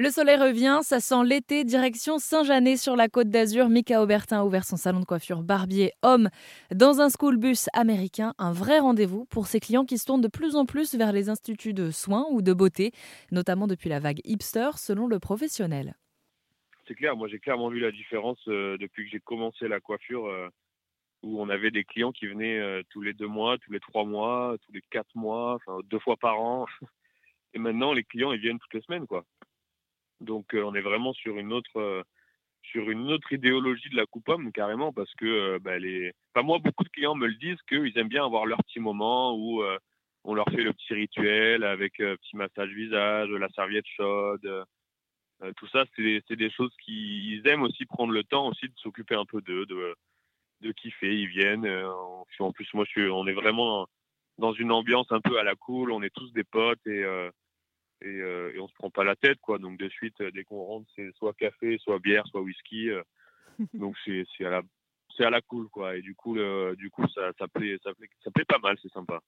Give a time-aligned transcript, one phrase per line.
[0.00, 3.68] Le soleil revient, ça sent l'été, direction Saint-Janet sur la côte d'Azur.
[3.68, 6.28] Mika Aubertin a ouvert son salon de coiffure barbier homme
[6.72, 8.32] dans un school bus américain.
[8.38, 11.30] Un vrai rendez-vous pour ses clients qui se tournent de plus en plus vers les
[11.30, 12.92] instituts de soins ou de beauté,
[13.32, 15.96] notamment depuis la vague hipster, selon le professionnel.
[16.86, 20.26] C'est clair, moi j'ai clairement vu la différence euh, depuis que j'ai commencé la coiffure,
[20.26, 20.48] euh,
[21.24, 24.04] où on avait des clients qui venaient euh, tous les deux mois, tous les trois
[24.04, 25.58] mois, tous les quatre mois,
[25.90, 26.66] deux fois par an.
[27.54, 29.24] Et maintenant, les clients, ils viennent toutes les semaines, quoi.
[30.20, 32.02] Donc euh, on est vraiment sur une autre euh,
[32.62, 36.58] sur une autre idéologie de la coupe carrément parce que euh, bah, les enfin, moi
[36.58, 39.62] beaucoup de clients me le disent qu'ils aiment bien avoir leur petit moment où
[40.24, 44.64] on leur fait le petit rituel avec petit massage visage, la serviette chaude.
[45.56, 49.24] tout ça, c'est des choses qu'ils aiment aussi prendre le temps aussi de s'occuper un
[49.24, 49.94] peu d'eux, de,
[50.60, 51.16] de kiffer.
[51.18, 51.66] Ils viennent.
[51.66, 53.86] en plus, moi, je suis, on est vraiment
[54.36, 55.92] dans une ambiance un peu à la cool.
[55.92, 57.04] On est tous des potes et
[58.08, 60.44] et, euh, et on se prend pas la tête quoi donc de suite euh, dès
[60.44, 63.02] qu'on rentre c'est soit café soit bière soit whisky euh.
[63.74, 64.62] donc c'est à la
[65.16, 67.92] c'est à la cool quoi et du coup le, du coup ça ça plaît ça
[67.94, 69.20] plaît ça plaît pas mal c'est sympa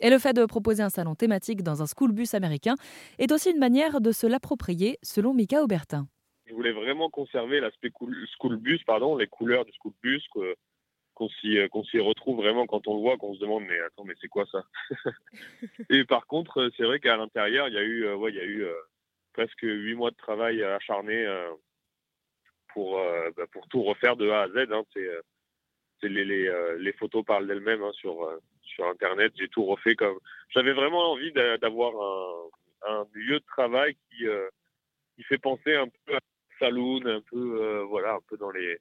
[0.00, 2.76] et le fait de proposer un salon thématique dans un school bus américain
[3.18, 6.06] est aussi une manière de se l'approprier, selon Mika Aubertin.
[6.46, 10.24] Je voulais vraiment conserver l'aspect school bus, pardon, les couleurs du school bus,
[11.18, 14.28] qu'on s'y retrouve vraiment quand on le voit, qu'on se demande mais attends mais c'est
[14.28, 14.64] quoi ça
[15.90, 18.36] Et par contre euh, c'est vrai qu'à l'intérieur il y a eu euh, ouais, il
[18.36, 18.66] y a eu
[19.32, 21.26] presque huit mois de travail acharné
[22.72, 23.00] pour
[23.36, 24.72] bah, pour tout refaire de A à Z.
[24.72, 24.82] Hein.
[26.00, 28.28] C'est les, les, les, photos parlent d'elles-mêmes hein, sur
[28.62, 29.32] sur internet.
[29.36, 30.18] J'ai tout refait comme
[30.50, 31.92] j'avais vraiment envie d'avoir
[32.88, 34.24] un, un, lieu de travail qui
[35.14, 36.20] qui fait penser un peu à
[36.58, 38.78] saloon, un peu voilà un peu dans les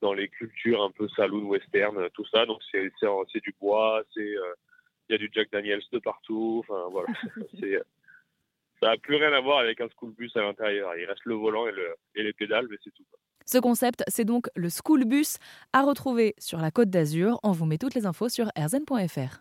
[0.00, 2.46] dans les cultures un peu saloon western, tout ça.
[2.46, 4.54] Donc c'est c'est du bois, c'est euh,
[5.08, 6.64] il y a du Jack Daniels de partout.
[6.64, 7.08] Enfin voilà,
[7.60, 7.80] c'est
[8.80, 10.94] ça n'a plus rien à voir avec un school bus à l'intérieur.
[10.96, 13.04] Il reste le volant et, le, et les pédales, mais c'est tout.
[13.46, 15.38] Ce concept, c'est donc le school bus
[15.72, 17.38] à retrouver sur la Côte d'Azur.
[17.42, 19.40] On vous met toutes les infos sur erzen.fr.